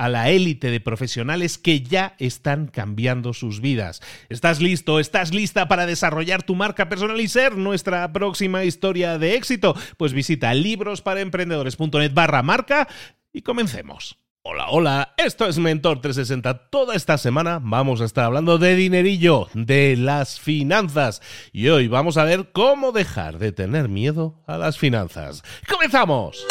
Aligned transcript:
a 0.00 0.08
la 0.08 0.30
élite 0.30 0.70
de 0.70 0.80
profesionales 0.80 1.58
que 1.58 1.82
ya 1.82 2.14
están 2.18 2.68
cambiando 2.68 3.34
sus 3.34 3.60
vidas. 3.60 4.00
¿Estás 4.30 4.62
listo? 4.62 4.98
¿Estás 4.98 5.34
lista 5.34 5.68
para 5.68 5.84
desarrollar 5.84 6.42
tu 6.42 6.54
marca 6.54 6.88
personal 6.88 7.20
y 7.20 7.28
ser 7.28 7.58
nuestra 7.58 8.10
próxima 8.10 8.64
historia 8.64 9.18
de 9.18 9.34
éxito? 9.34 9.76
Pues 9.98 10.14
visita 10.14 10.54
librosparaemprendedores.net 10.54 12.14
barra 12.14 12.42
marca 12.42 12.88
y 13.30 13.42
comencemos. 13.42 14.16
Hola, 14.42 14.70
hola, 14.70 15.14
esto 15.18 15.46
es 15.46 15.58
Mentor 15.58 16.00
360. 16.00 16.70
Toda 16.70 16.94
esta 16.94 17.18
semana 17.18 17.60
vamos 17.62 18.00
a 18.00 18.06
estar 18.06 18.24
hablando 18.24 18.56
de 18.56 18.76
dinerillo, 18.76 19.48
de 19.52 19.98
las 19.98 20.40
finanzas. 20.40 21.20
Y 21.52 21.68
hoy 21.68 21.88
vamos 21.88 22.16
a 22.16 22.24
ver 22.24 22.52
cómo 22.52 22.92
dejar 22.92 23.38
de 23.38 23.52
tener 23.52 23.90
miedo 23.90 24.42
a 24.46 24.56
las 24.56 24.78
finanzas. 24.78 25.42
¡Comenzamos! 25.68 26.46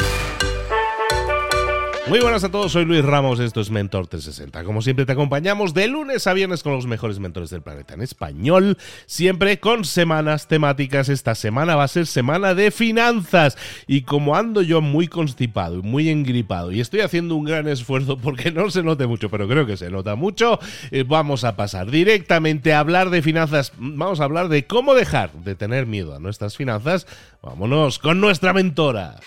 Muy 2.09 2.21
buenas 2.21 2.43
a 2.43 2.49
todos, 2.49 2.71
soy 2.71 2.85
Luis 2.85 3.05
Ramos, 3.05 3.39
esto 3.39 3.61
es 3.61 3.69
Mentor 3.69 4.07
360. 4.07 4.63
Como 4.63 4.81
siempre 4.81 5.05
te 5.05 5.11
acompañamos 5.11 5.75
de 5.75 5.87
lunes 5.87 6.25
a 6.25 6.33
viernes 6.33 6.63
con 6.63 6.73
los 6.73 6.87
mejores 6.87 7.19
mentores 7.19 7.51
del 7.51 7.61
planeta 7.61 7.93
en 7.93 8.01
español, 8.01 8.79
siempre 9.05 9.59
con 9.59 9.85
semanas 9.85 10.47
temáticas. 10.47 11.07
Esta 11.07 11.35
semana 11.35 11.75
va 11.75 11.83
a 11.83 11.87
ser 11.87 12.07
semana 12.07 12.55
de 12.55 12.71
finanzas 12.71 13.59
y 13.85 14.01
como 14.01 14.35
ando 14.35 14.63
yo 14.63 14.81
muy 14.81 15.07
constipado 15.07 15.77
y 15.77 15.81
muy 15.83 16.09
engripado 16.09 16.71
y 16.71 16.79
estoy 16.79 17.01
haciendo 17.01 17.35
un 17.35 17.45
gran 17.45 17.67
esfuerzo 17.67 18.17
porque 18.17 18.51
no 18.51 18.71
se 18.71 18.81
note 18.81 19.05
mucho, 19.05 19.29
pero 19.29 19.47
creo 19.47 19.67
que 19.67 19.77
se 19.77 19.91
nota 19.91 20.15
mucho, 20.15 20.57
eh, 20.89 21.03
vamos 21.07 21.43
a 21.43 21.55
pasar 21.55 21.91
directamente 21.91 22.73
a 22.73 22.79
hablar 22.79 23.11
de 23.11 23.21
finanzas. 23.21 23.71
Vamos 23.77 24.19
a 24.19 24.23
hablar 24.23 24.49
de 24.49 24.65
cómo 24.65 24.95
dejar 24.95 25.31
de 25.33 25.53
tener 25.53 25.85
miedo 25.85 26.15
a 26.15 26.19
nuestras 26.19 26.57
finanzas. 26.57 27.05
Vámonos 27.43 27.99
con 27.99 28.19
nuestra 28.19 28.51
mentora. 28.51 29.19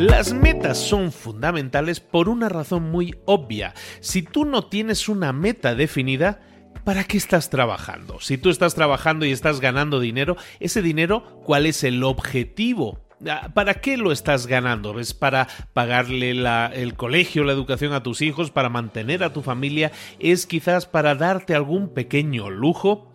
Las 0.00 0.32
metas 0.32 0.78
son 0.78 1.12
fundamentales 1.12 2.00
por 2.00 2.30
una 2.30 2.48
razón 2.48 2.90
muy 2.90 3.16
obvia. 3.26 3.74
Si 4.00 4.22
tú 4.22 4.46
no 4.46 4.64
tienes 4.64 5.10
una 5.10 5.34
meta 5.34 5.74
definida, 5.74 6.40
¿para 6.84 7.04
qué 7.04 7.18
estás 7.18 7.50
trabajando? 7.50 8.18
Si 8.18 8.38
tú 8.38 8.48
estás 8.48 8.74
trabajando 8.74 9.26
y 9.26 9.30
estás 9.30 9.60
ganando 9.60 10.00
dinero, 10.00 10.38
ese 10.58 10.80
dinero, 10.80 11.42
¿cuál 11.44 11.66
es 11.66 11.84
el 11.84 12.02
objetivo? 12.02 13.00
Ah, 13.28 13.50
¿Para 13.52 13.74
qué 13.74 13.98
lo 13.98 14.10
estás 14.10 14.46
ganando? 14.46 14.98
¿Es 14.98 15.12
para 15.12 15.48
pagarle 15.74 16.30
el 16.30 16.94
colegio, 16.94 17.44
la 17.44 17.52
educación 17.52 17.92
a 17.92 18.02
tus 18.02 18.22
hijos, 18.22 18.50
para 18.50 18.70
mantener 18.70 19.22
a 19.22 19.34
tu 19.34 19.42
familia? 19.42 19.92
¿Es 20.18 20.46
quizás 20.46 20.86
para 20.86 21.14
darte 21.14 21.54
algún 21.54 21.92
pequeño 21.92 22.48
lujo? 22.48 23.12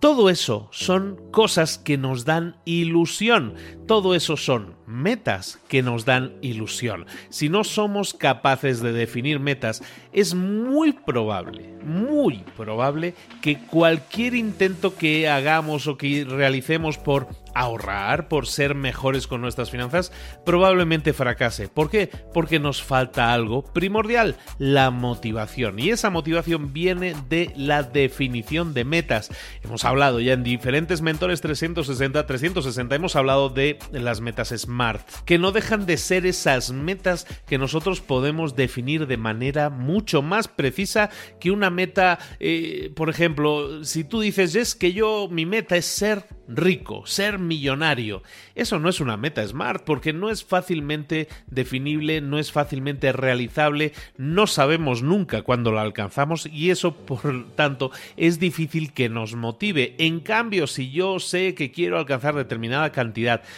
Todo 0.00 0.30
eso 0.30 0.68
son 0.70 1.18
cosas 1.32 1.76
que 1.76 1.98
nos 1.98 2.24
dan 2.24 2.58
ilusión. 2.64 3.54
Todo 3.88 4.14
eso 4.14 4.36
son 4.36 4.74
metas 4.86 5.58
que 5.66 5.82
nos 5.82 6.04
dan 6.04 6.34
ilusión. 6.42 7.06
Si 7.30 7.48
no 7.48 7.64
somos 7.64 8.12
capaces 8.12 8.82
de 8.82 8.92
definir 8.92 9.40
metas, 9.40 9.82
es 10.12 10.34
muy 10.34 10.92
probable, 10.92 11.74
muy 11.82 12.44
probable 12.54 13.14
que 13.40 13.58
cualquier 13.58 14.34
intento 14.34 14.94
que 14.94 15.26
hagamos 15.26 15.86
o 15.86 15.96
que 15.96 16.26
realicemos 16.28 16.98
por 16.98 17.28
ahorrar, 17.54 18.28
por 18.28 18.46
ser 18.46 18.74
mejores 18.74 19.26
con 19.26 19.40
nuestras 19.40 19.70
finanzas, 19.70 20.12
probablemente 20.44 21.12
fracase. 21.12 21.68
¿Por 21.68 21.90
qué? 21.90 22.08
Porque 22.32 22.60
nos 22.60 22.82
falta 22.82 23.32
algo 23.32 23.64
primordial, 23.64 24.36
la 24.58 24.90
motivación. 24.90 25.78
Y 25.78 25.90
esa 25.90 26.10
motivación 26.10 26.72
viene 26.72 27.14
de 27.28 27.52
la 27.56 27.82
definición 27.82 28.74
de 28.74 28.84
metas. 28.84 29.30
Hemos 29.64 29.84
hablado 29.84 30.20
ya 30.20 30.34
en 30.34 30.44
diferentes 30.44 31.00
mentores 31.00 31.40
360, 31.40 32.26
360, 32.26 32.94
hemos 32.94 33.16
hablado 33.16 33.48
de 33.48 33.77
las 33.92 34.20
metas 34.20 34.48
SMART, 34.56 35.08
que 35.24 35.38
no 35.38 35.52
dejan 35.52 35.86
de 35.86 35.96
ser 35.96 36.26
esas 36.26 36.70
metas 36.72 37.26
que 37.46 37.58
nosotros 37.58 38.00
podemos 38.00 38.56
definir 38.56 39.06
de 39.06 39.16
manera 39.16 39.70
mucho 39.70 40.22
más 40.22 40.48
precisa 40.48 41.10
que 41.40 41.50
una 41.50 41.70
meta, 41.70 42.18
eh, 42.40 42.92
por 42.94 43.10
ejemplo, 43.10 43.84
si 43.84 44.04
tú 44.04 44.20
dices, 44.20 44.54
es 44.54 44.74
que 44.74 44.92
yo, 44.92 45.28
mi 45.30 45.46
meta 45.46 45.76
es 45.76 45.86
ser 45.86 46.26
rico, 46.48 47.06
ser 47.06 47.38
millonario. 47.38 48.22
Eso 48.54 48.78
no 48.78 48.88
es 48.88 49.00
una 49.00 49.16
meta 49.16 49.46
smart 49.46 49.84
porque 49.84 50.12
no 50.12 50.30
es 50.30 50.44
fácilmente 50.44 51.28
definible, 51.46 52.20
no 52.20 52.38
es 52.38 52.50
fácilmente 52.50 53.12
realizable, 53.12 53.92
no 54.16 54.46
sabemos 54.46 55.02
nunca 55.02 55.42
cuándo 55.42 55.70
lo 55.70 55.80
alcanzamos 55.80 56.46
y 56.46 56.70
eso 56.70 56.94
por 56.96 57.50
tanto 57.54 57.90
es 58.16 58.40
difícil 58.40 58.92
que 58.92 59.08
nos 59.08 59.34
motive. 59.34 59.94
En 59.98 60.20
cambio, 60.20 60.66
si 60.66 60.90
yo 60.90 61.18
sé 61.20 61.54
que 61.54 61.70
quiero 61.70 61.98
alcanzar 61.98 62.34
determinada 62.34 62.92
cantidad, 62.92 63.42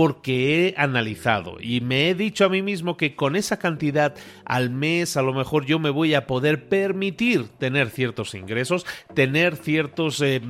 porque 0.00 0.68
he 0.68 0.74
analizado 0.78 1.58
y 1.60 1.82
me 1.82 2.08
he 2.08 2.14
dicho 2.14 2.46
a 2.46 2.48
mí 2.48 2.62
mismo 2.62 2.96
que 2.96 3.14
con 3.14 3.36
esa 3.36 3.58
cantidad 3.58 4.14
al 4.46 4.70
mes 4.70 5.18
a 5.18 5.20
lo 5.20 5.34
mejor 5.34 5.66
yo 5.66 5.78
me 5.78 5.90
voy 5.90 6.14
a 6.14 6.26
poder 6.26 6.70
permitir 6.70 7.48
tener 7.58 7.90
ciertos 7.90 8.34
ingresos, 8.34 8.86
tener 9.14 9.56
ciertos 9.56 10.22
eh, 10.22 10.40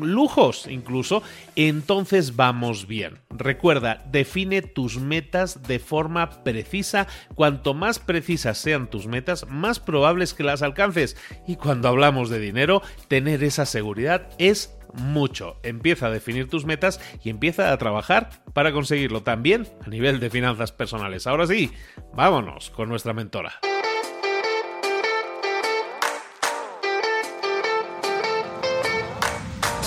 lujos 0.00 0.66
incluso, 0.70 1.22
entonces 1.54 2.34
vamos 2.34 2.86
bien. 2.86 3.18
Recuerda, 3.28 4.02
define 4.10 4.62
tus 4.62 4.98
metas 4.98 5.68
de 5.68 5.80
forma 5.80 6.42
precisa. 6.42 7.08
Cuanto 7.34 7.74
más 7.74 7.98
precisas 7.98 8.56
sean 8.56 8.88
tus 8.88 9.06
metas, 9.06 9.46
más 9.50 9.80
probable 9.80 10.24
es 10.24 10.32
que 10.32 10.44
las 10.44 10.62
alcances. 10.62 11.18
Y 11.46 11.56
cuando 11.56 11.88
hablamos 11.88 12.30
de 12.30 12.40
dinero, 12.40 12.80
tener 13.08 13.44
esa 13.44 13.66
seguridad 13.66 14.30
es 14.38 14.78
mucho. 14.94 15.56
Empieza 15.62 16.06
a 16.06 16.10
definir 16.10 16.48
tus 16.48 16.64
metas 16.64 17.00
y 17.22 17.30
empieza 17.30 17.72
a 17.72 17.78
trabajar 17.78 18.30
para 18.52 18.72
conseguirlo 18.78 19.24
también 19.24 19.66
a 19.84 19.88
nivel 19.88 20.20
de 20.20 20.30
finanzas 20.30 20.70
personales. 20.70 21.26
Ahora 21.26 21.48
sí, 21.48 21.72
vámonos 22.14 22.70
con 22.70 22.88
nuestra 22.88 23.12
mentora. 23.12 23.54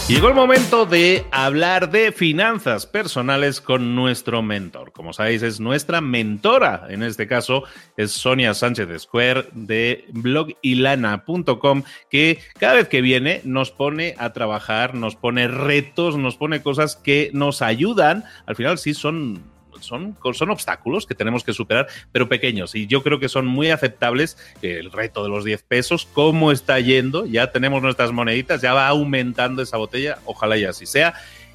Llegó 0.07 0.27
el 0.27 0.33
momento 0.33 0.86
de 0.86 1.25
hablar 1.31 1.89
de 1.89 2.12
finanzas 2.12 2.86
personales 2.86 3.62
con 3.62 3.95
nuestro 3.95 4.42
mentor. 4.42 4.92
Como 4.92 5.13
sabéis, 5.13 5.42
es 5.42 5.62
nuestra 5.62 6.01
mentora. 6.01 6.88
En 6.89 7.01
este 7.01 7.27
caso 7.27 7.63
es 7.95 8.12
Sonia 8.12 8.53
Sánchez 8.53 9.03
Square 9.03 9.48
de 9.53 10.06
blogilana.com, 10.12 11.83
que 12.09 12.39
cada 12.59 12.74
vez 12.74 12.89
que 12.89 13.01
viene 13.01 13.39
nos 13.45 13.71
pone 13.71 14.15
a 14.18 14.33
trabajar, 14.33 14.95
nos 14.95 15.15
pone 15.15 15.48
retos, 15.48 16.18
nos 16.18 16.36
pone 16.36 16.62
cosas 16.62 16.97
que 16.97 17.30
nos 17.33 17.62
ayudan. 17.62 18.25
Al 18.45 18.57
final 18.57 18.80
sí 18.80 18.94
son 18.94 19.50
son, 19.81 20.18
son 20.33 20.50
obstáculos 20.50 21.06
que 21.06 21.16
tenemos 21.16 21.44
que 21.44 21.54
superar, 21.54 21.88
pero 22.12 22.30
pequeños. 22.30 22.75
Y 22.75 22.88
yo 22.88 23.04
creo 23.04 23.19
que 23.19 23.30
son 23.30 23.45
muy 23.45 23.69
aceptables. 23.69 24.38
El 24.62 24.92
reto 24.92 25.24
de 25.24 25.30
los 25.30 25.44
10 25.44 25.63
pesos, 25.63 26.07
cómo 26.13 26.51
está 26.51 26.80
yendo, 26.80 27.25
ya 27.25 27.51
tenemos 27.51 27.81
nuestras 27.81 28.12
moneditas, 28.12 28.62
ya 28.62 28.74
va 28.74 28.88
aumentando 28.88 29.62
esa 29.62 29.78
botella, 29.78 30.19
ojalá 30.25 30.57
y 30.57 30.66
así 30.66 30.86
sea. 30.86 31.13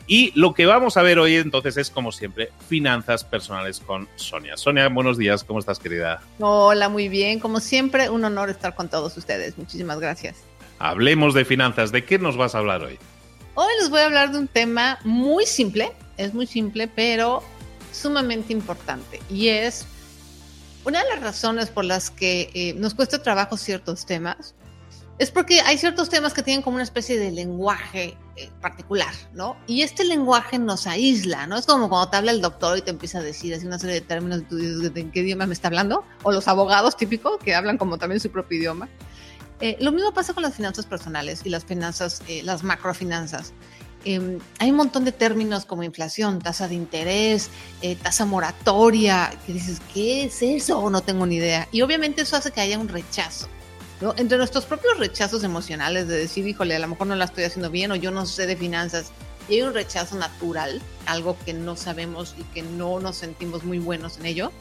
Y 0.09 0.33
lo 0.39 0.55
que 0.55 0.67
vamos 0.67 0.97
a 0.97 1.03
ver 1.03 1.19
hoy 1.19 1.35
entonces 1.35 1.77
es, 1.77 1.91
como 1.91 2.13
siempre, 2.13 2.51
finanzas 2.69 3.25
personales 3.25 3.81
con 3.81 4.09
Sonia. 4.15 4.57
Sonia, 4.57 4.89
buenos 4.89 5.19
días, 5.19 5.43
¿cómo 5.43 5.59
estás, 5.59 5.81
querida? 5.81 6.23
Hola, 6.39 6.89
muy 6.89 7.09
bien. 7.09 7.41
Como 7.41 7.59
siempre, 7.59 8.09
un 8.09 8.25
honor 8.25 8.49
estar 8.49 8.77
con 8.77 8.89
todos 8.89 9.17
ustedes. 9.17 9.59
Muchísimas 9.59 9.99
gracias. 9.99 10.37
Hablemos 10.79 11.35
de 11.35 11.45
finanzas. 11.45 11.91
¿De 11.91 12.05
qué 12.05 12.19
nos 12.19 12.37
vas 12.37 12.55
a 12.55 12.59
hablar 12.59 12.83
hoy? 12.83 12.99
Hoy 13.59 13.73
les 13.81 13.91
voy 13.91 14.01
a 14.01 14.07
hablar 14.07 14.33
de 14.33 14.39
un 14.39 14.49
tema 14.49 14.99
muy 15.03 15.47
simple, 15.47 15.91
es 16.19 16.35
muy 16.35 16.47
simple, 16.47 16.89
pero 16.89 17.43
sumamente 17.97 18.53
importante 18.53 19.21
y 19.31 19.49
es 19.49 19.87
una 20.87 21.03
de 21.03 21.11
las 21.11 21.21
razones 21.21 21.69
por 21.69 21.85
las 21.85 22.11
que 22.11 22.49
eh, 22.55 22.75
nos 22.75 22.95
cuesta 22.95 23.21
trabajo 23.21 23.57
ciertos 23.57 24.07
temas. 24.07 24.55
Es 25.19 25.31
porque 25.31 25.61
hay 25.63 25.79
ciertos 25.79 26.11
temas 26.11 26.33
que 26.33 26.43
tienen 26.43 26.63
como 26.63 26.77
una 26.77 26.85
especie 26.85 27.19
de 27.19 27.33
lenguaje 27.33 28.17
eh, 28.37 28.51
particular, 28.61 29.13
¿no? 29.33 29.57
Y 29.67 29.83
este 29.83 30.05
lenguaje 30.05 30.59
nos 30.59 30.87
aísla, 30.87 31.47
¿no? 31.47 31.57
Es 31.57 31.67
como 31.67 31.89
cuando 31.89 32.11
te 32.11 32.19
habla 32.19 32.31
el 32.31 32.43
doctor 32.43 32.79
y 32.79 32.83
te 32.83 32.91
empieza 32.91 33.19
a 33.19 33.23
decir 33.23 33.53
así 33.55 33.67
una 33.67 33.79
serie 33.79 33.95
de 33.95 34.01
términos 34.03 34.41
y 34.41 34.43
tú 34.43 34.57
dices, 34.57 34.95
¿de 34.95 35.11
qué 35.11 35.21
idioma 35.21 35.47
me 35.47 35.55
está 35.55 35.69
hablando? 35.69 36.05
O 36.23 36.31
los 36.31 36.47
abogados 36.47 36.97
típicos 36.97 37.39
que 37.43 37.55
hablan 37.55 37.79
como 37.79 37.99
también 37.99 38.21
su 38.21 38.31
propio 38.31 38.59
idioma. 38.59 38.89
Eh, 39.61 39.77
lo 39.81 39.91
mismo 39.91 40.13
pasa 40.13 40.35
con 40.35 40.43
las 40.43 40.55
finanzas 40.55 40.85
personales 40.85 41.41
y 41.45 41.49
las 41.49 41.65
finanzas, 41.65 42.23
las 42.45 42.63
macrofinanzas. 42.63 43.55
Em, 44.09 44.39
hay 44.61 44.71
un 44.71 44.77
montón 44.77 45.05
de 45.05 45.11
términos 45.11 45.65
como 45.65 45.83
inflación, 45.83 46.39
tasa 46.39 46.69
de 46.69 46.77
interés, 46.77 47.51
eh, 47.83 47.97
tasa 47.97 48.25
moratoria, 48.25 49.37
que 49.45 49.53
dices, 49.53 49.83
¿qué 49.93 50.27
es 50.27 50.43
eso? 50.43 50.89
No 50.91 51.01
tengo 51.01 51.27
ni 51.27 51.35
idea. 51.37 51.67
Y 51.73 51.83
obviamente 51.83 52.23
eso 52.23 52.37
hace 52.37 52.53
que 52.53 52.61
haya 52.61 52.79
un 52.79 52.87
rechazo. 52.87 53.49
¿no? 54.01 54.15
Entre 54.17 54.39
nuestros 54.39 54.65
propios 54.65 54.97
rechazos 55.01 55.43
emocionales 55.43 56.07
de 56.07 56.19
decir, 56.19 56.47
híjole, 56.47 56.77
a 56.77 56.79
lo 56.79 56.87
mejor 56.87 57.09
no 57.09 57.17
la 57.17 57.25
estoy 57.25 57.43
haciendo 57.43 57.69
bien 57.69 57.91
o 57.91 57.97
yo 57.97 58.13
no 58.13 58.27
sé 58.27 58.47
de 58.47 58.55
finanzas, 58.55 59.11
y 59.49 59.55
hay 59.55 59.63
un 59.63 59.75
rechazo 59.75 60.15
natural, 60.15 60.81
algo 61.07 61.37
que 61.45 61.53
no 61.53 61.75
sabemos 61.75 62.37
y 62.39 62.45
que 62.55 62.63
no 62.63 63.01
nos 63.01 63.17
sentimos 63.17 63.65
muy 63.65 63.81
buenos 63.81 64.19
en 64.19 64.27
ello. 64.27 64.53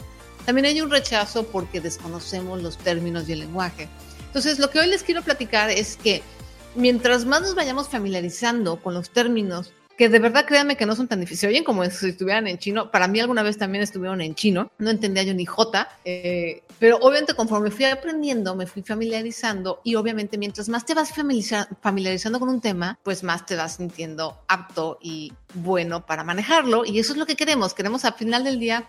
También 0.48 0.66
hay 0.66 0.82
un 0.82 0.90
rechazo 0.90 1.46
porque 1.46 1.82
desconocemos 1.82 2.64
los 2.64 2.80
términos 2.80 3.30
y 3.30 3.34
el 3.34 3.42
lenguaje. 3.42 3.90
Entonces, 4.26 4.58
lo 4.58 4.72
que 4.72 4.80
hoy 4.80 4.88
les 4.88 5.04
quiero 5.04 5.22
platicar 5.22 5.70
es 5.70 5.98
que 5.98 6.24
mientras 6.76 7.26
más 7.26 7.42
nos 7.42 7.56
vayamos 7.56 7.90
familiarizando 7.90 8.78
con 8.78 8.94
los 8.94 9.10
términos, 9.10 9.74
que 9.98 10.10
de 10.10 10.20
verdad 10.20 10.46
créanme 10.46 10.76
que 10.76 10.86
no 10.86 10.96
son 10.96 11.08
tan 11.08 11.22
difíciles, 11.22 11.54
oyen 11.54 11.64
como 11.64 11.86
si 11.86 12.10
estuvieran 12.10 12.48
en 12.48 12.58
chino, 12.58 12.92
para 12.92 13.08
mí 13.08 13.20
alguna 13.20 13.44
vez 13.44 13.58
también 13.58 13.84
estuvieron 13.84 14.22
en 14.22 14.36
chino, 14.36 14.70
no 14.78 14.90
entendía 14.90 15.24
yo 15.24 15.34
ni 15.34 15.46
J, 15.46 15.88
eh, 16.04 16.64
pero 16.80 16.98
obviamente 16.98 17.34
conforme 17.34 17.72
fui 17.72 17.86
aprendiendo, 17.86 18.56
me 18.56 18.68
fui 18.68 18.84
familiarizando 18.84 19.80
y 19.84 19.96
obviamente 19.96 20.38
mientras 20.38 20.68
más 20.68 20.86
te 20.86 20.94
vas 20.94 21.14
familiarizando 21.82 22.40
con 22.40 22.50
un 22.50 22.60
tema, 22.60 23.00
pues 23.04 23.24
más 23.24 23.46
te 23.46 23.56
vas 23.56 23.78
sintiendo 23.78 24.38
apto 24.48 24.98
y 25.02 25.32
bueno 25.54 26.06
para 26.06 26.24
manejarlo 26.24 26.84
y 26.86 27.00
eso 27.00 27.14
es 27.14 27.18
lo 27.18 27.26
que 27.26 27.38
queremos, 27.38 27.74
queremos 27.74 28.04
al 28.04 28.16
final 28.16 28.44
del 28.44 28.60
día 28.60 28.88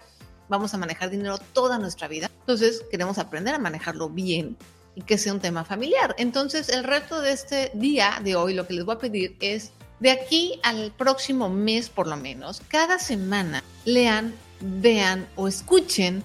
vamos 0.48 0.74
a 0.74 0.78
manejar 0.78 1.10
dinero 1.10 1.38
toda 1.52 1.78
nuestra 1.78 2.08
vida, 2.08 2.30
entonces 2.40 2.82
queremos 2.90 3.18
aprender 3.18 3.54
a 3.54 3.58
manejarlo 3.58 4.08
bien 4.08 4.56
y 4.96 5.02
que 5.02 5.18
sea 5.18 5.32
un 5.32 5.40
tema 5.40 5.64
familiar. 5.64 6.16
Entonces, 6.18 6.70
el 6.70 6.82
reto 6.82 7.20
de 7.20 7.30
este 7.30 7.70
día 7.74 8.18
de 8.24 8.34
hoy, 8.34 8.54
lo 8.54 8.66
que 8.66 8.74
les 8.74 8.84
voy 8.84 8.96
a 8.96 8.98
pedir 8.98 9.36
es, 9.40 9.70
de 10.00 10.10
aquí 10.10 10.58
al 10.62 10.90
próximo 10.90 11.48
mes 11.48 11.88
por 11.90 12.06
lo 12.06 12.16
menos, 12.16 12.62
cada 12.66 12.98
semana 12.98 13.62
lean, 13.84 14.34
vean 14.60 15.28
o 15.36 15.48
escuchen 15.48 16.24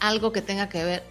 algo 0.00 0.32
que 0.32 0.42
tenga 0.42 0.68
que 0.68 0.82
ver 0.82 1.02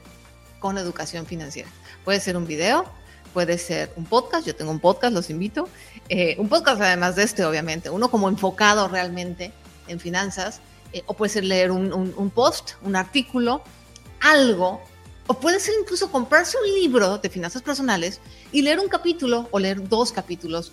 con 0.60 0.78
educación 0.80 1.26
financiera. 1.26 1.70
Puede 2.04 2.20
ser 2.20 2.36
un 2.36 2.48
video, 2.48 2.86
puede 3.32 3.60
ser 3.60 3.94
un 3.96 4.06
podcast, 4.06 4.46
yo 4.46 4.56
tengo 4.56 4.72
un 4.72 4.80
podcast, 4.80 5.14
los 5.14 5.30
invito. 5.30 5.70
Eh, 6.10 6.36
un 6.40 6.50
podcast 6.50 6.82
además 6.82 7.16
de 7.16 7.24
este, 7.24 7.46
obviamente, 7.46 7.92
uno 7.92 8.10
como 8.10 8.28
enfocado 8.28 8.88
realmente 8.88 9.54
en 9.88 10.00
finanzas, 10.00 10.62
eh, 10.94 11.04
o 11.06 11.14
puede 11.14 11.32
ser 11.32 11.44
leer 11.44 11.70
un, 11.72 11.94
un 11.94 12.30
post, 12.32 12.72
un 12.82 12.96
artículo, 12.96 13.64
algo 14.20 14.82
o 15.28 15.34
puede 15.36 15.60
ser 15.60 15.76
incluso 15.80 16.12
comprarse 16.12 16.58
un 16.58 16.82
libro 16.82 17.18
de 17.18 17.30
finanzas 17.30 17.62
personales 17.62 18.20
y 18.52 18.62
leer 18.62 18.80
un 18.80 18.88
capítulo 18.88 19.48
o 19.52 19.60
leer 19.60 19.88
dos 19.88 20.12
capítulos 20.12 20.72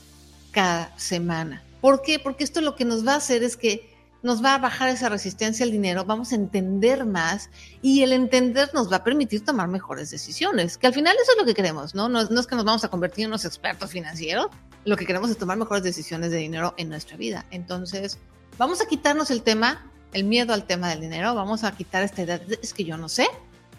cada 0.51 0.97
semana. 0.99 1.63
¿Por 1.81 2.03
qué? 2.03 2.19
Porque 2.19 2.45
esto 2.45 2.61
lo 2.61 2.75
que 2.75 2.85
nos 2.85 3.07
va 3.07 3.13
a 3.13 3.17
hacer 3.17 3.43
es 3.43 3.57
que 3.57 3.99
nos 4.23 4.43
va 4.43 4.55
a 4.55 4.59
bajar 4.59 4.89
esa 4.89 5.09
resistencia 5.09 5.65
al 5.65 5.71
dinero, 5.71 6.05
vamos 6.05 6.33
a 6.33 6.35
entender 6.35 7.05
más 7.05 7.51
y 7.83 8.03
el 8.03 8.13
entender 8.13 8.71
nos 8.75 8.91
va 8.91 8.97
a 8.97 9.05
permitir 9.05 9.45
tomar 9.45 9.69
mejores 9.69 10.11
decisiones, 10.11 10.77
que 10.77 10.87
al 10.89 10.95
final 10.95 11.17
eso 11.23 11.33
es 11.33 11.39
lo 11.39 11.45
que 11.45 11.55
queremos, 11.55 11.95
¿no? 11.95 12.09
No, 12.09 12.21
es 12.21 12.47
que 12.47 12.57
nos 12.57 12.65
vamos 12.65 12.83
a 12.85 12.89
convertir 12.89 13.25
en 13.25 13.31
unos 13.31 13.45
expertos 13.45 13.91
financieros, 13.91 14.49
lo 14.85 14.97
que 14.97 15.07
queremos 15.07 15.31
es 15.31 15.39
tomar 15.39 15.57
mejores 15.57 15.85
decisiones 15.85 16.31
de 16.31 16.39
dinero 16.39 16.75
en 16.79 16.89
nuestra 16.89 17.17
vida. 17.17 17.47
Entonces, 17.51 18.19
vamos 18.57 18.81
a 18.81 18.87
quitarnos 18.87 19.31
el 19.31 19.43
tema, 19.43 19.89
el 20.13 20.25
miedo 20.25 20.53
al 20.53 20.67
tema 20.67 20.89
del 20.89 21.01
dinero, 21.01 21.35
vamos 21.35 21.63
a 21.63 21.73
quitar 21.73 22.03
esta 22.03 22.23
idea, 22.23 22.41
es 22.61 22.75
que 22.75 22.85
yo 22.85 22.97
no 22.97 23.09
sé, 23.09 23.29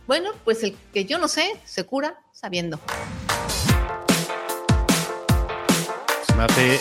bueno, 0.09 0.31
pues 0.43 0.63
el 0.63 0.75
que 0.91 1.05
yo 1.05 1.19
no 1.19 1.27
sé 1.27 1.51
se 1.65 1.85
cura 1.85 2.19
sabiendo. 2.31 2.79
Se 6.25 6.33
me 6.33 6.43
hace 6.45 6.79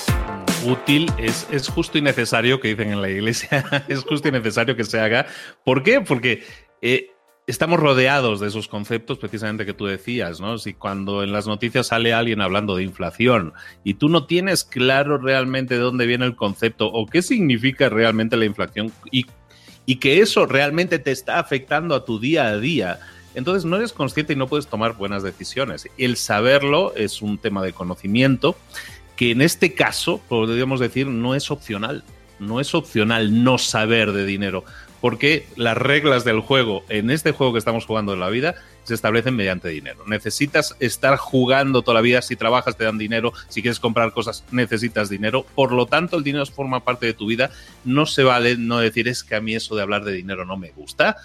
útil, 0.64 1.12
es, 1.18 1.46
es 1.50 1.68
justo 1.68 1.98
y 1.98 2.00
necesario 2.00 2.58
que 2.58 2.68
dicen 2.68 2.90
en 2.90 3.02
la 3.02 3.10
iglesia, 3.10 3.84
es 3.88 4.02
justo 4.02 4.28
y 4.28 4.32
necesario 4.32 4.76
que 4.76 4.84
se 4.84 4.98
haga. 4.98 5.26
¿Por 5.62 5.82
qué? 5.82 6.00
Porque 6.00 6.42
eh, 6.80 7.10
estamos 7.46 7.78
rodeados 7.78 8.40
de 8.40 8.48
esos 8.48 8.66
conceptos 8.66 9.18
precisamente 9.18 9.66
que 9.66 9.74
tú 9.74 9.84
decías, 9.84 10.40
¿no? 10.40 10.56
Si 10.56 10.72
cuando 10.72 11.22
en 11.22 11.30
las 11.30 11.46
noticias 11.46 11.88
sale 11.88 12.14
alguien 12.14 12.40
hablando 12.40 12.76
de 12.76 12.84
inflación 12.84 13.52
y 13.84 13.92
tú 13.92 14.08
no 14.08 14.24
tienes 14.24 14.64
claro 14.64 15.18
realmente 15.18 15.74
de 15.74 15.80
dónde 15.80 16.06
viene 16.06 16.24
el 16.24 16.34
concepto 16.34 16.86
o 16.86 17.04
qué 17.04 17.20
significa 17.20 17.90
realmente 17.90 18.38
la 18.38 18.46
inflación 18.46 18.90
y, 19.12 19.26
y 19.84 19.96
que 19.96 20.22
eso 20.22 20.46
realmente 20.46 20.98
te 20.98 21.10
está 21.10 21.38
afectando 21.38 21.94
a 21.94 22.06
tu 22.06 22.18
día 22.18 22.46
a 22.46 22.58
día, 22.58 23.00
entonces 23.34 23.64
no 23.64 23.76
eres 23.76 23.92
consciente 23.92 24.32
y 24.32 24.36
no 24.36 24.48
puedes 24.48 24.66
tomar 24.66 24.94
buenas 24.94 25.22
decisiones. 25.22 25.88
El 25.98 26.16
saberlo 26.16 26.94
es 26.94 27.22
un 27.22 27.38
tema 27.38 27.62
de 27.62 27.72
conocimiento 27.72 28.56
que 29.16 29.32
en 29.32 29.42
este 29.42 29.74
caso, 29.74 30.20
podríamos 30.28 30.80
decir, 30.80 31.06
no 31.08 31.34
es 31.34 31.50
opcional. 31.50 32.04
No 32.38 32.60
es 32.60 32.72
opcional 32.74 33.42
no 33.42 33.58
saber 33.58 34.12
de 34.12 34.24
dinero, 34.24 34.64
porque 35.00 35.46
las 35.56 35.76
reglas 35.76 36.24
del 36.24 36.40
juego, 36.40 36.84
en 36.88 37.10
este 37.10 37.32
juego 37.32 37.52
que 37.52 37.58
estamos 37.58 37.84
jugando 37.84 38.14
en 38.14 38.20
la 38.20 38.28
vida, 38.28 38.54
se 38.84 38.94
establecen 38.94 39.36
mediante 39.36 39.68
dinero. 39.68 40.04
Necesitas 40.06 40.76
estar 40.80 41.16
jugando 41.18 41.82
toda 41.82 41.96
la 41.96 42.00
vida, 42.00 42.22
si 42.22 42.36
trabajas 42.36 42.76
te 42.76 42.84
dan 42.84 42.96
dinero, 42.96 43.32
si 43.48 43.60
quieres 43.60 43.80
comprar 43.80 44.12
cosas 44.12 44.44
necesitas 44.50 45.10
dinero, 45.10 45.44
por 45.54 45.72
lo 45.72 45.86
tanto 45.86 46.16
el 46.16 46.24
dinero 46.24 46.46
forma 46.46 46.84
parte 46.84 47.06
de 47.06 47.12
tu 47.12 47.26
vida, 47.26 47.50
no 47.84 48.06
se 48.06 48.22
vale 48.22 48.56
no 48.56 48.78
decir 48.78 49.08
es 49.08 49.24
que 49.24 49.34
a 49.34 49.40
mí 49.40 49.54
eso 49.54 49.76
de 49.76 49.82
hablar 49.82 50.04
de 50.04 50.12
dinero 50.12 50.46
no 50.46 50.56
me 50.56 50.70
gusta, 50.70 51.16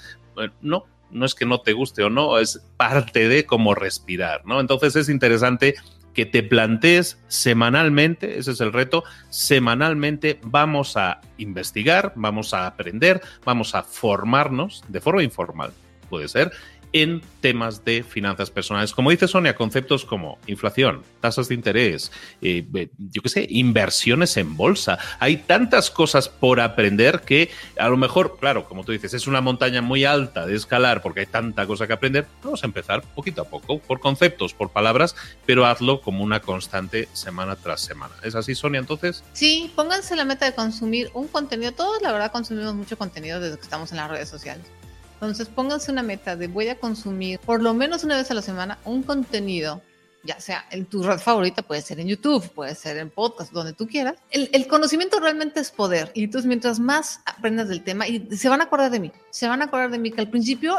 no, 0.62 0.86
no 1.14 1.26
es 1.26 1.36
que 1.36 1.46
no 1.46 1.62
te 1.62 1.74
guste 1.74 2.04
o 2.04 2.10
no, 2.10 2.40
es 2.40 2.66
parte 2.78 3.28
de 3.30 3.46
cómo 3.46 3.76
respirar, 3.76 4.46
¿no? 4.46 4.60
Entonces 4.60 4.96
es 4.96 5.10
interesante 5.10 5.76
que 6.14 6.26
te 6.26 6.44
plantees 6.44 7.20
semanalmente, 7.28 8.38
ese 8.38 8.52
es 8.52 8.62
el 8.62 8.72
reto, 8.72 9.04
semanalmente 9.30 10.40
vamos 10.44 10.96
a 10.96 11.22
investigar, 11.38 12.14
vamos 12.16 12.54
a 12.54 12.68
aprender, 12.68 13.22
vamos 13.44 13.76
a 13.76 13.84
formarnos 13.84 14.84
de 14.88 15.02
forma 15.02 15.24
informal, 15.24 15.72
puede 16.10 16.28
ser, 16.28 16.52
en 16.94 17.22
temas 17.42 17.84
de 17.84 18.04
finanzas 18.04 18.52
personales. 18.52 18.94
Como 18.94 19.10
dice 19.10 19.28
Sonia, 19.28 19.56
conceptos 19.56 20.06
como 20.06 20.38
inflación, 20.48 21.04
tasas 21.20 21.50
de 21.50 21.56
interés, 21.56 22.12
eh, 22.42 22.66
yo 22.98 23.22
qué 23.22 23.30
sé, 23.30 23.48
inversiones 23.50 24.38
en 24.38 24.56
bolsa. 24.56 24.98
Hay 25.20 25.38
tantas 25.38 25.90
cosas 25.90 26.30
por 26.30 26.62
aprender 26.62 27.22
que 27.22 27.50
a 27.78 27.90
lo 27.90 27.98
mejor, 27.98 28.38
claro, 28.40 28.66
como 28.66 28.84
tú 28.84 28.92
dices, 28.92 29.14
es 29.14 29.28
una 29.28 29.42
montaña 29.42 29.82
muy 29.82 30.06
alta 30.06 30.46
de 30.46 30.56
escalar 30.56 31.02
porque 31.02 31.22
hay 31.22 31.26
tanta 31.26 31.66
cosa 31.66 31.88
que 31.88 31.94
aprender. 31.94 32.28
Vamos 32.44 32.64
a 32.64 32.68
empezar 32.68 33.02
poquito 33.02 33.42
a 33.42 33.46
poco, 33.46 33.80
por 33.80 34.00
conceptos, 34.00 34.54
por 34.54 34.72
palabras, 34.72 35.16
pero 35.46 35.66
hazlo 35.66 36.02
como 36.02 36.24
una 36.24 36.40
constante 36.40 37.10
semana 37.14 37.56
tras 37.56 37.82
semana. 37.82 38.14
¿Es 38.24 38.36
así, 38.36 38.56
Sonia, 38.56 38.80
entonces? 38.80 39.24
Sí, 39.34 39.72
pónganse 39.76 40.16
la 40.16 40.26
meta 40.26 40.46
de 40.46 40.54
consumir 40.54 41.10
un 41.14 41.28
contenido. 41.28 41.72
Todos, 41.72 42.02
la 42.02 42.12
verdad, 42.12 42.32
consumimos 42.32 42.76
mucho 42.76 42.98
contenido 42.98 43.40
desde 43.40 43.58
que 43.58 43.64
estamos 43.64 43.92
en 43.92 43.98
las 43.98 44.10
redes 44.10 44.30
sociales. 44.30 44.66
Entonces 45.26 45.48
pónganse 45.54 45.92
una 45.92 46.04
meta 46.04 46.36
de 46.36 46.48
voy 46.48 46.68
a 46.68 46.80
consumir 46.80 47.40
por 47.40 47.62
lo 47.62 47.74
menos 47.74 48.04
una 48.04 48.18
vez 48.18 48.30
a 48.32 48.34
la 48.34 48.42
semana 48.42 48.78
un 48.86 49.04
contenido 49.04 49.82
ya 50.24 50.40
sea 50.40 50.66
en 50.72 50.86
tu 50.86 51.04
red 51.04 51.20
favorita, 51.20 51.62
puede 51.62 51.82
ser 51.82 52.00
en 52.00 52.08
YouTube, 52.08 52.50
puede 52.52 52.76
ser 52.76 52.98
en 52.98 53.10
podcast, 53.10 53.52
donde 53.52 53.74
tú 53.74 53.88
quieras. 53.88 54.16
El, 54.32 54.50
el, 54.54 54.68
conocimiento 54.68 55.20
realmente 55.20 55.60
es 55.60 55.70
poder. 55.70 56.12
Y 56.14 56.24
entonces, 56.24 56.48
mientras 56.48 56.80
más 56.80 57.20
aprendas 57.26 57.68
del 57.68 57.84
tema, 57.84 58.08
y 58.08 58.26
se 58.36 58.48
van 58.48 58.62
a 58.62 58.66
acordar 58.66 58.90
de 58.90 59.02
mí, 59.02 59.12
se 59.30 59.48
van 59.50 59.62
a 59.62 59.66
acordar 59.66 59.92
de 59.92 60.00
mí 60.00 60.12
que 60.12 60.22
al 60.22 60.30
principio, 60.30 60.78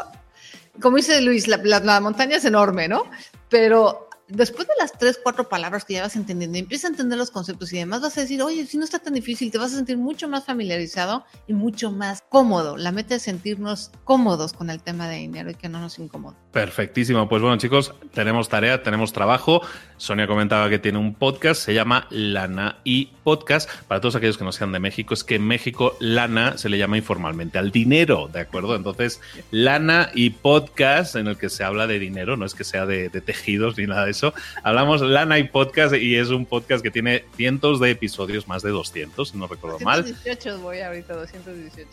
como 0.81 0.97
dice 0.97 1.21
Luis, 1.21 1.47
la, 1.47 1.59
la, 1.59 1.81
la 1.81 2.01
montaña 2.01 2.37
es 2.37 2.45
enorme, 2.47 2.89
¿no? 2.89 3.05
Pero 3.51 4.09
después 4.29 4.67
de 4.67 4.75
las 4.79 4.93
tres, 4.93 5.19
cuatro 5.23 5.49
palabras 5.49 5.85
que 5.85 5.95
ya 5.95 6.03
vas 6.03 6.17
entendiendo 6.17 6.57
y 6.57 6.61
empiezas 6.61 6.87
a 6.87 6.93
entender 6.93 7.19
los 7.19 7.31
conceptos 7.31 7.73
y 7.73 7.79
demás, 7.79 8.01
vas 8.01 8.17
a 8.19 8.23
decir, 8.23 8.43
oye, 8.43 8.67
si 8.67 8.79
no 8.79 8.85
está 8.85 8.99
tan 8.99 9.15
difícil, 9.15 9.51
te 9.51 9.59
vas 9.59 9.73
a 9.73 9.77
sentir 9.77 9.99
mucho 9.99 10.29
más 10.29 10.45
familiarizado 10.45 11.25
y 11.47 11.55
mucho 11.55 11.91
más 11.91 12.23
cómodo. 12.29 12.77
La 12.77 12.93
meta 12.93 13.15
es 13.15 13.23
sentirnos 13.23 13.91
cómodos 14.05 14.53
con 14.53 14.71
el 14.71 14.83
tema 14.83 15.09
de 15.09 15.17
dinero 15.17 15.51
y 15.51 15.55
que 15.55 15.69
no 15.69 15.81
nos 15.81 15.99
incomode. 15.99 16.44
Perfectísimo. 16.55 17.29
Pues 17.29 17.43
bueno, 17.43 17.59
chicos, 17.59 17.93
tenemos 18.15 18.49
tarea, 18.49 18.81
tenemos 18.85 19.13
trabajo. 19.13 19.61
Sonia 19.97 20.27
comentaba 20.27 20.69
que 20.69 20.79
tiene 20.79 20.99
un 20.99 21.15
podcast, 21.15 21.61
se 21.61 21.75
llama 21.75 22.07
Lana 22.11 22.79
y 22.85 23.07
Podcast. 23.25 23.71
Para 23.89 24.01
todos 24.01 24.17
aquellos 24.17 24.39
que 24.39 24.45
no 24.45 24.53
sean 24.53 24.71
de 24.71 24.79
México, 24.79 25.15
es 25.15 25.25
que 25.25 25.37
en 25.37 25.47
México 25.47 25.97
Lana 25.99 26.59
se 26.59 26.69
le 26.69 26.79
llama 26.79 26.97
informalmente 26.97 27.59
al 27.59 27.71
dinero, 27.71 28.29
¿de 28.33 28.41
acuerdo? 28.41 28.77
Entonces, 28.77 29.21
Lana 29.51 30.11
y 30.15 30.31
Podcast, 30.31 31.17
en 31.17 31.27
el 31.27 31.37
que 31.37 31.49
se 31.49 31.65
habla 31.65 31.87
de 31.87 31.99
dinero, 31.99 32.37
no 32.37 32.45
es 32.45 32.55
que 32.55 32.65
sea 32.65 32.87
de, 32.87 33.09
de 33.09 33.21
tejidos 33.21 33.77
ni 33.77 33.87
nada 33.87 34.05
de 34.05 34.13
eso. 34.13 34.35
Hablamos 34.63 35.01
Lana 35.01 35.39
y 35.39 35.45
Podcast 35.45 35.95
y 35.95 36.17
es 36.17 36.29
un 36.29 36.47
podcast 36.47 36.83
que 36.85 36.91
tiene 36.91 37.25
cientos 37.37 37.81
de 37.81 37.91
episodios, 37.91 38.47
más 38.47 38.63
de 38.63 38.71
200, 38.71 39.29
si 39.29 39.39
no 39.39 39.47
recuerdo 39.47 39.79
218 39.79 40.51
mal. 40.51 40.61
voy 40.61 40.81
ahorita, 40.81 41.15
218. 41.15 41.89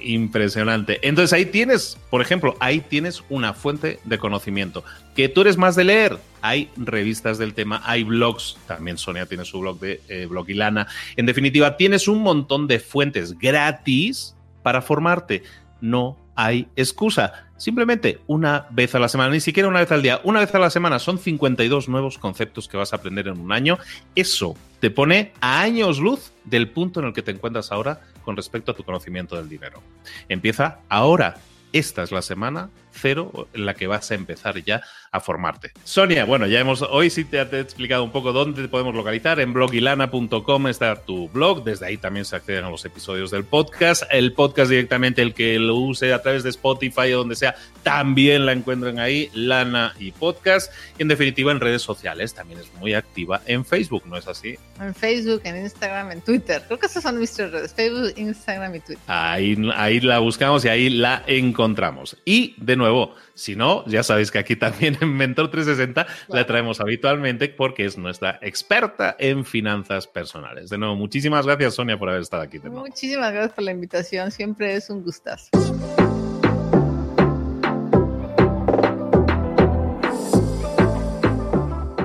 Impresionante. 0.00 1.00
Entonces 1.02 1.32
ahí 1.32 1.46
tienes, 1.46 1.98
por 2.10 2.22
ejemplo, 2.22 2.56
ahí 2.60 2.80
tienes 2.80 3.22
una 3.28 3.52
fuente 3.54 3.98
de 4.06 4.18
conocimiento. 4.18 4.84
Que 5.14 5.28
tú 5.28 5.42
eres 5.42 5.56
más 5.58 5.76
de 5.76 5.84
leer, 5.84 6.18
hay 6.40 6.70
revistas 6.76 7.38
del 7.38 7.54
tema, 7.54 7.82
hay 7.84 8.04
blogs, 8.04 8.56
también 8.66 8.98
Sonia 8.98 9.26
tiene 9.26 9.44
su 9.44 9.60
blog 9.60 9.78
de 9.80 10.00
eh, 10.08 10.26
blog 10.26 10.48
y 10.48 10.54
lana. 10.54 10.86
En 11.16 11.26
definitiva, 11.26 11.76
tienes 11.76 12.08
un 12.08 12.22
montón 12.22 12.66
de 12.66 12.78
fuentes 12.78 13.38
gratis 13.38 14.34
para 14.62 14.80
formarte. 14.80 15.42
No 15.80 16.16
hay 16.34 16.68
excusa. 16.76 17.46
Simplemente 17.56 18.20
una 18.26 18.66
vez 18.70 18.94
a 18.94 18.98
la 18.98 19.08
semana, 19.08 19.30
ni 19.30 19.40
siquiera 19.40 19.68
una 19.68 19.80
vez 19.80 19.90
al 19.90 20.02
día, 20.02 20.20
una 20.24 20.40
vez 20.40 20.54
a 20.54 20.58
la 20.58 20.70
semana 20.70 20.98
son 20.98 21.18
52 21.18 21.88
nuevos 21.88 22.18
conceptos 22.18 22.68
que 22.68 22.76
vas 22.76 22.92
a 22.92 22.96
aprender 22.96 23.28
en 23.28 23.40
un 23.40 23.50
año. 23.50 23.78
Eso 24.14 24.54
te 24.80 24.90
pone 24.90 25.32
a 25.40 25.62
años 25.62 25.98
luz 25.98 26.32
del 26.44 26.68
punto 26.68 27.00
en 27.00 27.06
el 27.06 27.12
que 27.14 27.22
te 27.22 27.30
encuentras 27.30 27.72
ahora 27.72 28.00
con 28.24 28.36
respecto 28.36 28.72
a 28.72 28.74
tu 28.74 28.84
conocimiento 28.84 29.36
del 29.36 29.48
dinero. 29.48 29.82
Empieza 30.28 30.80
ahora. 30.88 31.36
Esta 31.72 32.02
es 32.02 32.12
la 32.12 32.22
semana 32.22 32.70
cero 32.96 33.48
en 33.52 33.66
la 33.66 33.74
que 33.74 33.86
vas 33.86 34.10
a 34.10 34.14
empezar 34.14 34.62
ya 34.62 34.82
a 35.12 35.20
formarte. 35.20 35.72
Sonia, 35.84 36.24
bueno, 36.24 36.46
ya 36.46 36.60
hemos, 36.60 36.82
hoy 36.82 37.10
sí 37.10 37.24
te, 37.24 37.38
he 37.38 37.60
explicado 37.60 38.04
un 38.04 38.12
poco 38.12 38.32
dónde 38.32 38.62
te 38.62 38.68
podemos 38.68 38.94
localizar. 38.94 39.40
En 39.40 39.52
blogilana.com 39.52 40.66
está 40.68 40.96
tu 41.02 41.28
blog, 41.28 41.64
desde 41.64 41.86
ahí 41.86 41.96
también 41.96 42.24
se 42.24 42.36
acceden 42.36 42.64
a 42.64 42.70
los 42.70 42.84
episodios 42.84 43.30
del 43.30 43.44
podcast. 43.44 44.04
El 44.10 44.32
podcast 44.32 44.70
directamente, 44.70 45.22
el 45.22 45.34
que 45.34 45.58
lo 45.58 45.76
use 45.76 46.12
a 46.12 46.22
través 46.22 46.42
de 46.42 46.50
Spotify 46.50 47.12
o 47.12 47.18
donde 47.18 47.36
sea, 47.36 47.54
también 47.82 48.46
la 48.46 48.52
encuentran 48.52 48.98
ahí, 48.98 49.30
Lana 49.32 49.94
y 49.98 50.12
Podcast. 50.12 50.72
Y 50.98 51.02
en 51.02 51.08
definitiva, 51.08 51.52
en 51.52 51.60
redes 51.60 51.82
sociales, 51.82 52.34
también 52.34 52.60
es 52.60 52.72
muy 52.74 52.94
activa 52.94 53.40
en 53.46 53.64
Facebook, 53.64 54.02
¿no 54.06 54.16
es 54.16 54.26
así? 54.26 54.56
En 54.80 54.94
Facebook, 54.94 55.40
en 55.44 55.62
Instagram, 55.62 56.12
en 56.12 56.20
Twitter. 56.20 56.62
Creo 56.66 56.78
que 56.78 56.86
esas 56.86 57.02
son 57.02 57.16
nuestras 57.16 57.50
redes, 57.50 57.72
Facebook, 57.72 58.12
Instagram 58.16 58.74
y 58.74 58.80
Twitter. 58.80 59.04
Ahí, 59.06 59.56
ahí 59.74 60.00
la 60.00 60.18
buscamos 60.18 60.64
y 60.64 60.68
ahí 60.68 60.90
la 60.90 61.22
encontramos. 61.26 62.16
Y 62.24 62.54
de 62.58 62.76
nuevo, 62.76 62.85
nuevo. 62.86 63.14
Si 63.34 63.56
no, 63.56 63.84
ya 63.86 64.02
sabéis 64.02 64.30
que 64.30 64.38
aquí 64.38 64.56
también 64.56 64.96
en 65.00 65.14
Mentor 65.14 65.50
360 65.50 66.06
la 66.28 66.46
traemos 66.46 66.80
habitualmente 66.80 67.48
porque 67.48 67.84
es 67.84 67.98
nuestra 67.98 68.38
experta 68.42 69.16
en 69.18 69.44
finanzas 69.44 70.06
personales. 70.06 70.70
De 70.70 70.78
nuevo, 70.78 70.94
muchísimas 70.94 71.46
gracias, 71.46 71.74
Sonia, 71.74 71.98
por 71.98 72.08
haber 72.08 72.22
estado 72.22 72.42
aquí. 72.42 72.58
De 72.58 72.68
nuevo. 72.68 72.86
Muchísimas 72.86 73.32
gracias 73.32 73.52
por 73.52 73.64
la 73.64 73.72
invitación. 73.72 74.30
Siempre 74.30 74.74
es 74.74 74.88
un 74.90 75.02
gustazo. 75.02 75.50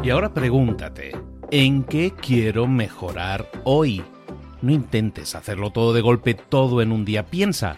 Y 0.04 0.10
ahora 0.10 0.34
pregúntate, 0.34 1.12
¿en 1.52 1.84
qué 1.84 2.12
quiero 2.20 2.66
mejorar 2.66 3.48
hoy? 3.66 4.04
No 4.64 4.72
intentes 4.72 5.36
hacerlo 5.36 5.70
todo 5.70 5.94
de 5.94 6.02
golpe, 6.02 6.34
todo 6.34 6.82
en 6.82 6.92
un 6.92 7.06
día. 7.06 7.28
Piensa, 7.28 7.78